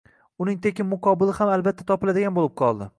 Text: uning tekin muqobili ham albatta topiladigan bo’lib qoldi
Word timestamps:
uning 0.45 0.57
tekin 0.65 0.87
muqobili 0.95 1.37
ham 1.41 1.53
albatta 1.57 1.89
topiladigan 1.93 2.41
bo’lib 2.41 2.59
qoldi 2.65 2.89